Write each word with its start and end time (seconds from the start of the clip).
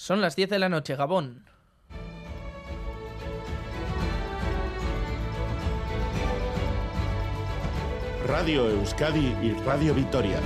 Son 0.00 0.22
las 0.22 0.34
10 0.34 0.48
de 0.48 0.58
la 0.58 0.70
noche, 0.70 0.96
Gabón. 0.96 1.44
Radio 8.26 8.70
Euskadi 8.70 9.36
y 9.42 9.52
Radio 9.66 9.92
Vitoria. 9.92 10.40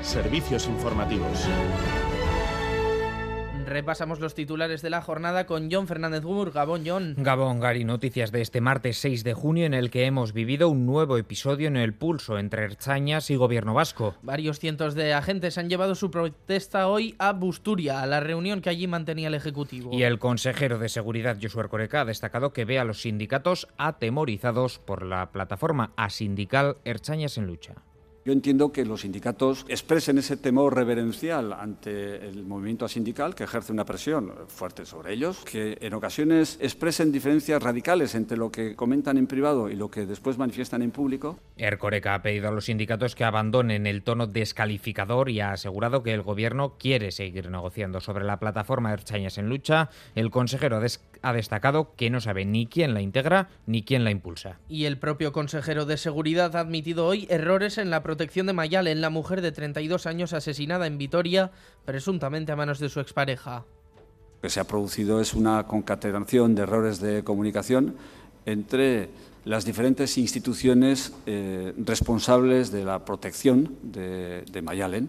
Servicios 0.00 0.66
informativos. 0.66 1.46
Repasamos 3.66 4.20
los 4.20 4.34
titulares 4.34 4.82
de 4.82 4.90
la 4.90 5.02
jornada 5.02 5.46
con 5.46 5.70
John 5.70 5.86
Fernández 5.86 6.22
Gumur. 6.22 6.52
Gabón, 6.52 6.82
John. 6.84 7.14
Gabón, 7.16 7.60
Gary, 7.60 7.84
noticias 7.84 8.32
de 8.32 8.40
este 8.40 8.60
martes 8.60 8.98
6 8.98 9.24
de 9.24 9.34
junio 9.34 9.64
en 9.64 9.74
el 9.74 9.90
que 9.90 10.04
hemos 10.04 10.32
vivido 10.32 10.68
un 10.68 10.84
nuevo 10.84 11.16
episodio 11.16 11.68
en 11.68 11.76
el 11.76 11.94
pulso 11.94 12.38
entre 12.38 12.64
Erchañas 12.64 13.30
y 13.30 13.36
Gobierno 13.36 13.74
Vasco. 13.74 14.14
Varios 14.22 14.58
cientos 14.58 14.94
de 14.94 15.14
agentes 15.14 15.58
han 15.58 15.70
llevado 15.70 15.94
su 15.94 16.10
protesta 16.10 16.88
hoy 16.88 17.14
a 17.18 17.32
Busturia, 17.32 18.02
a 18.02 18.06
la 18.06 18.20
reunión 18.20 18.60
que 18.60 18.70
allí 18.70 18.86
mantenía 18.86 19.28
el 19.28 19.34
Ejecutivo. 19.34 19.90
Y 19.92 20.02
el 20.02 20.18
consejero 20.18 20.78
de 20.78 20.88
Seguridad, 20.88 21.38
Josué 21.40 21.62
Ercoreca, 21.62 22.02
ha 22.02 22.04
destacado 22.04 22.52
que 22.52 22.64
ve 22.64 22.78
a 22.78 22.84
los 22.84 23.02
sindicatos 23.02 23.68
atemorizados 23.78 24.78
por 24.78 25.04
la 25.04 25.30
plataforma 25.32 25.92
asindical 25.96 26.76
Erchañas 26.84 27.38
en 27.38 27.46
Lucha. 27.46 27.74
Yo 28.24 28.32
entiendo 28.32 28.70
que 28.70 28.84
los 28.84 29.00
sindicatos 29.00 29.66
expresen 29.68 30.16
ese 30.18 30.36
temor 30.36 30.76
reverencial 30.76 31.52
ante 31.52 32.24
el 32.28 32.44
movimiento 32.44 32.86
sindical 32.86 33.34
que 33.34 33.42
ejerce 33.42 33.72
una 33.72 33.84
presión 33.84 34.32
fuerte 34.46 34.86
sobre 34.86 35.12
ellos, 35.12 35.44
que 35.44 35.76
en 35.80 35.92
ocasiones 35.94 36.56
expresen 36.60 37.10
diferencias 37.10 37.60
radicales 37.60 38.14
entre 38.14 38.36
lo 38.36 38.52
que 38.52 38.76
comentan 38.76 39.18
en 39.18 39.26
privado 39.26 39.68
y 39.68 39.74
lo 39.74 39.90
que 39.90 40.06
después 40.06 40.38
manifiestan 40.38 40.82
en 40.82 40.92
público. 40.92 41.40
Ercoreca 41.56 42.14
ha 42.14 42.22
pedido 42.22 42.48
a 42.48 42.52
los 42.52 42.66
sindicatos 42.66 43.16
que 43.16 43.24
abandonen 43.24 43.88
el 43.88 44.04
tono 44.04 44.28
descalificador 44.28 45.28
y 45.28 45.40
ha 45.40 45.50
asegurado 45.50 46.04
que 46.04 46.14
el 46.14 46.22
gobierno 46.22 46.76
quiere 46.78 47.10
seguir 47.10 47.50
negociando 47.50 48.00
sobre 48.00 48.24
la 48.24 48.38
plataforma 48.38 48.92
Erchañas 48.92 49.36
en 49.36 49.48
lucha. 49.48 49.90
El 50.14 50.30
consejero 50.30 50.80
ha 51.22 51.32
destacado 51.32 51.94
que 51.96 52.10
no 52.10 52.20
sabe 52.20 52.44
ni 52.44 52.66
quién 52.66 52.94
la 52.94 53.00
integra 53.00 53.48
ni 53.66 53.82
quién 53.82 54.04
la 54.04 54.10
impulsa. 54.10 54.58
Y 54.68 54.84
el 54.84 54.98
propio 54.98 55.32
consejero 55.32 55.86
de 55.86 55.96
Seguridad 55.96 56.54
ha 56.56 56.60
admitido 56.60 57.06
hoy 57.06 57.26
errores 57.30 57.78
en 57.78 57.90
la 57.90 58.02
protección 58.02 58.46
de 58.46 58.52
Mayalen, 58.52 59.00
la 59.00 59.10
mujer 59.10 59.40
de 59.40 59.52
32 59.52 60.06
años 60.06 60.32
asesinada 60.32 60.86
en 60.86 60.98
Vitoria, 60.98 61.52
presuntamente 61.84 62.52
a 62.52 62.56
manos 62.56 62.78
de 62.78 62.88
su 62.88 63.00
expareja. 63.00 63.64
Lo 64.36 64.40
que 64.42 64.50
se 64.50 64.60
ha 64.60 64.64
producido 64.64 65.20
es 65.20 65.34
una 65.34 65.66
concatenación 65.66 66.54
de 66.54 66.62
errores 66.62 67.00
de 67.00 67.22
comunicación 67.22 67.96
entre 68.44 69.08
las 69.44 69.64
diferentes 69.64 70.18
instituciones 70.18 71.12
eh, 71.26 71.72
responsables 71.78 72.70
de 72.70 72.84
la 72.84 73.04
protección 73.04 73.76
de, 73.82 74.62
Mayalen 74.62 75.08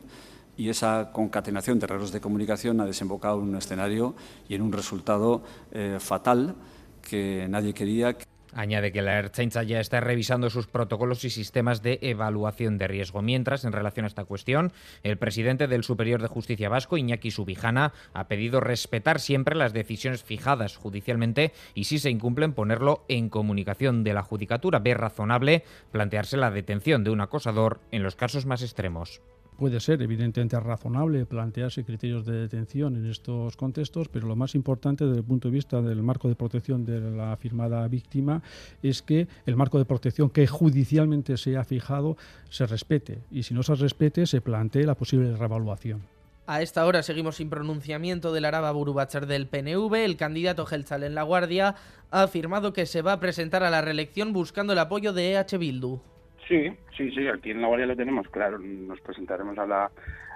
y 0.57 0.69
esa 0.69 1.11
concatenación 1.11 1.79
de 1.79 1.85
errores 1.85 2.11
de 2.11 2.21
comunicación 2.21 2.79
ha 2.81 2.85
desembocado 2.85 3.39
en 3.39 3.49
un 3.49 3.55
escenario 3.55 4.15
y 4.47 4.55
en 4.55 4.61
un 4.61 4.71
resultado 4.71 5.43
eh, 5.71 5.97
fatal 5.99 6.55
que 7.01 7.47
nadie 7.49 7.73
quería. 7.73 8.15
Añade 8.55 8.91
que 8.91 9.01
la 9.01 9.17
Ertzaintza 9.17 9.63
ya 9.63 9.79
está 9.79 9.99
revisando 9.99 10.51
sus 10.51 10.67
protocolos 10.67 11.25
y 11.25 11.31
sistemas 11.31 11.81
de 11.81 11.97
evaluación 12.03 12.77
de 12.77 12.87
riesgo. 12.87 13.23
Mientras, 13.23 13.65
en 13.65 13.71
relación 13.71 14.03
a 14.03 14.07
esta 14.07 14.25
cuestión, 14.25 14.71
el 15.01 15.17
presidente 15.17 15.67
del 15.67 15.83
Superior 15.83 16.21
de 16.21 16.27
Justicia 16.27 16.69
Vasco, 16.69 16.97
Iñaki 16.97 17.31
Subijana, 17.31 17.93
ha 18.13 18.27
pedido 18.27 18.59
respetar 18.59 19.19
siempre 19.19 19.55
las 19.55 19.73
decisiones 19.73 20.23
fijadas 20.23 20.77
judicialmente 20.77 21.51
y, 21.73 21.85
si 21.85 21.97
se 21.97 22.11
incumplen, 22.11 22.53
ponerlo 22.53 23.05
en 23.07 23.29
comunicación 23.29 24.03
de 24.03 24.13
la 24.13 24.21
Judicatura. 24.21 24.77
Ve 24.79 24.93
razonable 24.93 25.63
plantearse 25.91 26.37
la 26.37 26.51
detención 26.51 27.03
de 27.03 27.09
un 27.09 27.21
acosador 27.21 27.79
en 27.91 28.03
los 28.03 28.15
casos 28.15 28.45
más 28.45 28.61
extremos. 28.61 29.21
Puede 29.57 29.79
ser 29.79 30.01
evidentemente 30.01 30.59
razonable 30.59 31.25
plantearse 31.25 31.83
criterios 31.83 32.25
de 32.25 32.33
detención 32.33 32.95
en 32.95 33.09
estos 33.09 33.55
contextos, 33.55 34.09
pero 34.09 34.27
lo 34.27 34.35
más 34.35 34.55
importante 34.55 35.05
desde 35.05 35.19
el 35.19 35.25
punto 35.25 35.47
de 35.47 35.53
vista 35.53 35.81
del 35.81 36.01
marco 36.01 36.27
de 36.27 36.35
protección 36.35 36.85
de 36.85 36.99
la 36.99 37.37
firmada 37.37 37.87
víctima 37.87 38.41
es 38.81 39.01
que 39.01 39.27
el 39.45 39.55
marco 39.55 39.77
de 39.77 39.85
protección 39.85 40.29
que 40.29 40.47
judicialmente 40.47 41.37
se 41.37 41.55
ha 41.57 41.63
fijado 41.63 42.17
se 42.49 42.65
respete 42.65 43.19
y 43.31 43.43
si 43.43 43.53
no 43.53 43.63
se 43.63 43.75
respete 43.75 44.25
se 44.25 44.41
plantee 44.41 44.85
la 44.85 44.95
posible 44.95 45.35
revaluación. 45.35 46.01
A 46.45 46.61
esta 46.61 46.85
hora 46.85 47.03
seguimos 47.03 47.37
sin 47.37 47.49
pronunciamiento 47.49 48.33
del 48.33 48.43
Araba 48.43 48.71
Burubachar 48.71 49.27
del 49.27 49.47
PNV. 49.47 49.93
El 49.95 50.17
candidato 50.17 50.65
Gelzal 50.65 51.03
en 51.03 51.15
la 51.15 51.23
Guardia 51.23 51.75
ha 52.11 52.23
afirmado 52.23 52.73
que 52.73 52.85
se 52.85 53.01
va 53.01 53.13
a 53.13 53.19
presentar 53.21 53.63
a 53.63 53.69
la 53.69 53.81
reelección 53.81 54.33
buscando 54.33 54.73
el 54.73 54.79
apoyo 54.79 55.13
de 55.13 55.35
EH 55.35 55.57
Bildu. 55.57 56.01
Sí, 56.47 56.69
sí, 56.97 57.11
sí, 57.11 57.27
aquí 57.27 57.51
en 57.51 57.61
la 57.61 57.67
Guardia 57.67 57.87
lo 57.87 57.95
tenemos 57.95 58.27
claro. 58.29 58.59
Nos 58.59 58.99
presentaremos 59.01 59.57
a 59.57 59.65
la, 59.65 59.91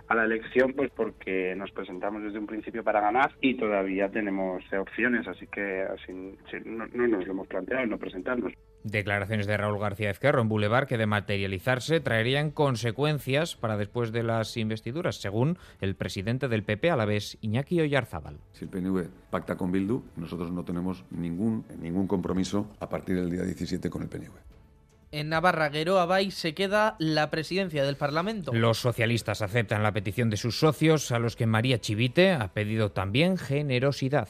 a 0.08 0.16
la 0.16 0.24
elección 0.24 0.74
pues 0.74 0.90
porque 0.96 1.54
nos 1.56 1.72
presentamos 1.72 2.24
desde 2.24 2.40
un 2.40 2.48
principio 2.48 2.84
para 2.84 3.02
ganar 3.02 3.32
y 3.42 3.56
todavía 3.58 4.10
tenemos 4.10 4.64
opciones, 4.74 5.28
así 5.28 5.48
que 5.48 5.84
así 5.84 6.14
no, 6.66 6.86
no 6.88 7.08
nos 7.08 7.26
lo 7.26 7.32
hemos 7.34 7.48
planteado 7.48 7.86
no 7.86 7.98
presentarnos. 7.98 8.54
Declaraciones 8.84 9.48
de 9.48 9.58
Raúl 9.58 9.80
García 9.80 10.10
Ezquerro 10.10 10.42
en 10.42 10.48
Boulevard 10.48 10.88
que 10.88 10.98
de 10.98 11.08
materializarse 11.08 12.00
traerían 12.00 12.52
consecuencias 12.52 13.56
para 13.58 13.76
después 13.76 14.14
de 14.14 14.24
las 14.24 14.56
investiduras, 14.56 15.20
según 15.20 15.58
el 15.82 15.96
presidente 15.96 16.48
del 16.48 16.64
PP 16.64 16.90
a 16.90 16.96
la 16.96 17.06
vez, 17.06 17.38
Iñaki 17.42 17.82
Oyarzábal. 17.82 18.38
Si 18.54 18.64
el 18.64 18.72
PNV 18.72 19.10
pacta 19.30 19.58
con 19.58 19.72
Bildu, 19.72 20.04
nosotros 20.16 20.52
no 20.52 20.64
tenemos 20.64 21.04
ningún, 21.12 21.66
ningún 21.82 22.08
compromiso 22.08 22.72
a 22.80 22.88
partir 22.88 23.18
del 23.18 23.30
día 23.30 23.44
17 23.44 23.90
con 23.90 24.04
el 24.04 24.10
PNV. 24.10 24.57
En 25.12 25.30
Navarra, 25.30 25.70
Gueroa 25.70 26.06
Bay 26.06 26.32
se 26.32 26.54
queda 26.54 26.96
la 27.00 27.30
presidencia 27.30 27.84
del 27.86 27.96
Parlamento. 27.96 28.52
Los 28.54 28.80
socialistas 28.80 29.42
aceptan 29.42 29.84
la 29.84 29.94
petición 29.94 30.30
de 30.30 30.38
sus 30.38 30.60
socios, 30.60 31.12
a 31.12 31.20
los 31.20 31.36
que 31.36 31.46
María 31.46 31.80
Chivite 31.80 32.32
ha 32.32 32.54
pedido 32.54 32.92
también 32.92 33.38
generosidad 33.38 34.28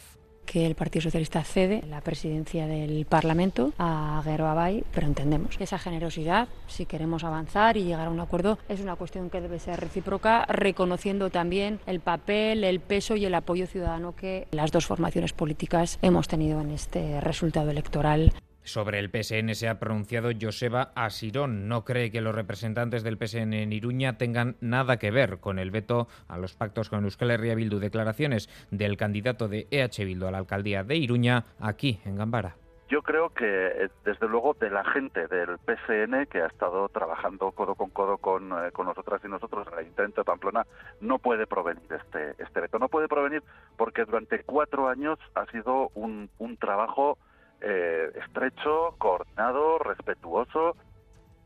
que 0.47 0.65
el 0.65 0.75
Partido 0.75 1.03
Socialista 1.03 1.43
cede 1.43 1.83
la 1.87 2.01
presidencia 2.01 2.65
del 2.65 3.05
Parlamento 3.05 3.73
a 3.77 4.21
Guero 4.25 4.47
Abay, 4.47 4.83
pero 4.93 5.05
entendemos 5.05 5.57
que 5.57 5.65
esa 5.65 5.77
generosidad, 5.77 6.47
si 6.67 6.85
queremos 6.85 7.23
avanzar 7.25 7.77
y 7.77 7.83
llegar 7.83 8.07
a 8.07 8.09
un 8.09 8.21
acuerdo, 8.21 8.57
es 8.69 8.79
una 8.79 8.95
cuestión 8.95 9.29
que 9.29 9.41
debe 9.41 9.59
ser 9.59 9.79
recíproca, 9.79 10.45
reconociendo 10.45 11.29
también 11.29 11.79
el 11.85 11.99
papel, 11.99 12.63
el 12.63 12.79
peso 12.79 13.17
y 13.17 13.25
el 13.25 13.35
apoyo 13.35 13.67
ciudadano 13.67 14.15
que 14.15 14.47
las 14.51 14.71
dos 14.71 14.85
formaciones 14.87 15.33
políticas 15.33 15.99
hemos 16.01 16.29
tenido 16.29 16.61
en 16.61 16.71
este 16.71 17.19
resultado 17.19 17.69
electoral. 17.69 18.31
Sobre 18.67 18.99
el 18.99 19.09
PSN 19.09 19.55
se 19.55 19.69
ha 19.69 19.79
pronunciado 19.79 20.29
Joseba 20.39 20.91
Asirón. 20.93 21.69
No 21.69 21.85
cree 21.85 22.11
que 22.11 22.19
los 22.19 22.35
representantes 22.35 23.01
del 23.01 23.17
PSN 23.17 23.53
en 23.53 23.71
Iruña 23.71 24.17
tengan 24.17 24.57
nada 24.59 24.97
que 24.97 25.09
ver 25.09 25.39
con 25.39 25.57
el 25.57 25.71
veto 25.71 26.09
a 26.27 26.37
los 26.37 26.53
pactos 26.53 26.89
con 26.89 27.05
Euskal 27.05 27.31
Herria 27.31 27.55
Bildu. 27.55 27.79
Declaraciones 27.79 28.49
del 28.69 28.97
candidato 28.97 29.47
de 29.47 29.67
EH 29.71 30.03
Bildu 30.03 30.27
a 30.27 30.31
la 30.31 30.39
alcaldía 30.39 30.83
de 30.83 30.97
Iruña 30.97 31.45
aquí 31.61 32.01
en 32.03 32.17
Gambara. 32.17 32.57
Yo 32.89 33.01
creo 33.03 33.29
que, 33.29 33.45
eh, 33.45 33.89
desde 34.03 34.27
luego, 34.27 34.53
de 34.53 34.69
la 34.69 34.83
gente 34.83 35.27
del 35.27 35.57
PSN 35.59 36.25
que 36.27 36.41
ha 36.41 36.47
estado 36.47 36.89
trabajando 36.89 37.51
codo 37.51 37.75
con 37.75 37.89
codo 37.89 38.17
con, 38.17 38.51
eh, 38.51 38.71
con 38.73 38.85
nosotras 38.85 39.21
y 39.23 39.29
nosotros 39.29 39.65
en 39.67 39.73
el 39.73 39.79
Ayuntamiento 39.79 40.21
de 40.21 40.25
Pamplona, 40.25 40.67
no 40.99 41.19
puede 41.19 41.47
provenir 41.47 41.83
este, 41.89 42.35
este 42.37 42.59
veto. 42.59 42.79
No 42.79 42.89
puede 42.89 43.07
provenir 43.07 43.43
porque 43.77 44.03
durante 44.03 44.43
cuatro 44.43 44.89
años 44.89 45.19
ha 45.35 45.45
sido 45.47 45.89
un, 45.95 46.29
un 46.37 46.57
trabajo 46.57 47.17
eh, 47.61 48.11
estrecho, 48.15 48.95
coordinado, 48.97 49.79
respetuoso 49.79 50.75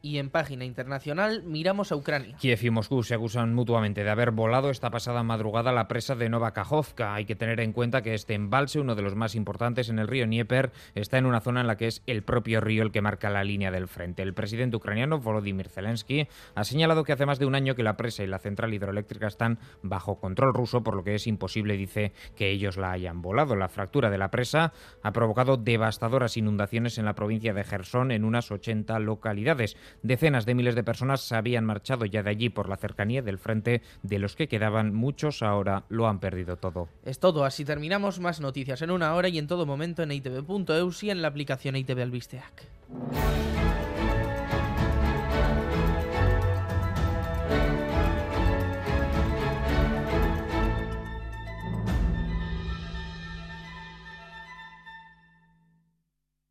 y 0.01 0.17
en 0.17 0.29
página 0.29 0.65
internacional 0.65 1.43
miramos 1.43 1.91
a 1.91 1.95
Ucrania. 1.95 2.35
Kiev 2.39 2.59
y 2.63 2.69
Moscú 2.69 3.03
se 3.03 3.15
acusan 3.15 3.53
mutuamente 3.53 4.03
de 4.03 4.09
haber 4.09 4.31
volado 4.31 4.69
esta 4.69 4.89
pasada 4.89 5.23
madrugada 5.23 5.71
la 5.71 5.87
presa 5.87 6.15
de 6.15 6.29
Nova 6.29 6.53
Kajovka. 6.53 7.13
Hay 7.13 7.25
que 7.25 7.35
tener 7.35 7.59
en 7.59 7.73
cuenta 7.73 8.01
que 8.01 8.13
este 8.13 8.33
embalse, 8.33 8.79
uno 8.79 8.95
de 8.95 9.01
los 9.01 9.15
más 9.15 9.35
importantes 9.35 9.89
en 9.89 9.99
el 9.99 10.07
río 10.07 10.25
Dnieper, 10.25 10.71
está 10.95 11.17
en 11.17 11.25
una 11.25 11.41
zona 11.41 11.61
en 11.61 11.67
la 11.67 11.77
que 11.77 11.87
es 11.87 12.01
el 12.07 12.23
propio 12.23 12.61
río 12.61 12.83
el 12.83 12.91
que 12.91 13.01
marca 13.01 13.29
la 13.29 13.43
línea 13.43 13.71
del 13.71 13.87
frente. 13.87 14.23
El 14.23 14.33
presidente 14.33 14.77
ucraniano 14.77 15.19
Volodymyr 15.19 15.69
Zelensky 15.69 16.27
ha 16.55 16.63
señalado 16.63 17.03
que 17.03 17.13
hace 17.13 17.25
más 17.25 17.39
de 17.39 17.45
un 17.45 17.55
año 17.55 17.75
que 17.75 17.83
la 17.83 17.97
presa 17.97 18.23
y 18.23 18.27
la 18.27 18.39
central 18.39 18.73
hidroeléctrica 18.73 19.27
están 19.27 19.59
bajo 19.81 20.19
control 20.19 20.53
ruso, 20.53 20.83
por 20.83 20.95
lo 20.95 21.03
que 21.03 21.15
es 21.15 21.27
imposible, 21.27 21.77
dice, 21.77 22.11
que 22.35 22.49
ellos 22.49 22.77
la 22.77 22.91
hayan 22.91 23.21
volado. 23.21 23.55
La 23.55 23.69
fractura 23.69 24.09
de 24.09 24.17
la 24.17 24.31
presa 24.31 24.73
ha 25.03 25.11
provocado 25.11 25.57
devastadoras 25.57 26.37
inundaciones 26.37 26.97
en 26.97 27.05
la 27.05 27.15
provincia 27.15 27.53
de 27.53 27.63
Gerson 27.63 28.11
en 28.11 28.25
unas 28.25 28.51
80 28.51 28.99
localidades. 28.99 29.77
Decenas 30.03 30.45
de 30.45 30.55
miles 30.55 30.75
de 30.75 30.83
personas 30.83 31.21
se 31.21 31.35
habían 31.35 31.65
marchado 31.65 32.05
ya 32.05 32.23
de 32.23 32.29
allí 32.29 32.49
por 32.49 32.69
la 32.69 32.77
cercanía 32.77 33.21
del 33.21 33.37
frente, 33.37 33.81
de 34.03 34.19
los 34.19 34.35
que 34.35 34.47
quedaban 34.47 34.93
muchos 34.93 35.41
ahora 35.41 35.83
lo 35.89 36.07
han 36.07 36.19
perdido 36.19 36.57
todo. 36.57 36.89
Es 37.05 37.19
todo, 37.19 37.45
así 37.45 37.65
terminamos. 37.65 38.19
Más 38.19 38.41
noticias 38.41 38.81
en 38.81 38.91
una 38.91 39.13
hora 39.15 39.29
y 39.29 39.37
en 39.37 39.47
todo 39.47 39.65
momento 39.65 40.03
en 40.03 40.11
itv.eus 40.11 41.03
y 41.03 41.09
en 41.09 41.21
la 41.21 41.27
aplicación 41.27 41.75
ITV 41.75 42.01
Albisteac. 42.01 42.67